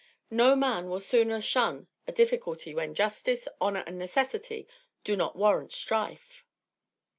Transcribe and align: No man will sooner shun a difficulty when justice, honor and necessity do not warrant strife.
No 0.31 0.55
man 0.55 0.89
will 0.89 0.99
sooner 0.99 1.39
shun 1.41 1.87
a 2.07 2.11
difficulty 2.11 2.73
when 2.73 2.95
justice, 2.95 3.47
honor 3.61 3.83
and 3.85 3.99
necessity 3.99 4.67
do 5.03 5.15
not 5.15 5.35
warrant 5.35 5.73
strife. 5.73 6.43